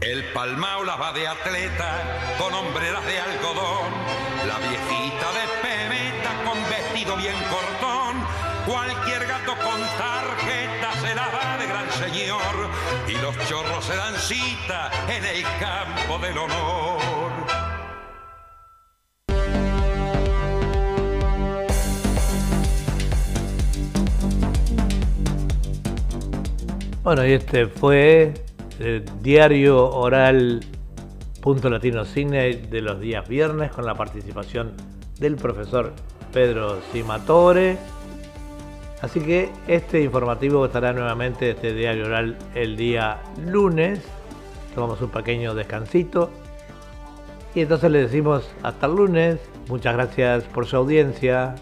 [0.02, 3.92] El palmao la va de atleta con hombreras de algodón.
[4.48, 7.89] La viejita de pemeta con vestido bien cortón.
[8.66, 12.40] Cualquier gato con tarjeta se la da de gran señor.
[13.08, 17.00] Y los chorros se dan cita en el campo del honor.
[27.04, 28.34] Bueno, y este fue
[28.80, 30.60] el diario oral
[31.42, 34.74] Punto Latino Cine de los días viernes con la participación
[35.20, 35.94] del profesor
[36.32, 37.78] Pedro Simatore.
[39.02, 44.02] Así que este informativo estará nuevamente este diario oral el día lunes.
[44.76, 46.30] Tomamos un pequeño descansito.
[47.56, 49.40] Y entonces le decimos hasta el lunes.
[49.70, 51.56] Muchas gracias por su audiencia.